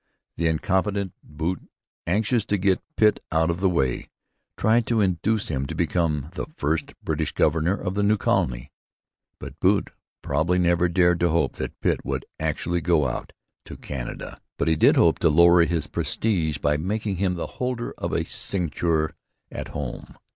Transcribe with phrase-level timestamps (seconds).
[0.35, 1.69] The incompetent Bute,
[2.07, 4.09] anxious to get Pitt out of the way,
[4.57, 8.71] tried to induce him to become the first British governor of the new colony.
[9.39, 9.91] Even Bute
[10.23, 13.31] probably never dared to hope that Pitt would actually go out
[13.65, 14.39] to Canada.
[14.57, 18.25] But he did hope to lower his prestige by making him the holder of a
[18.25, 19.13] sinecure
[19.51, 20.17] at home.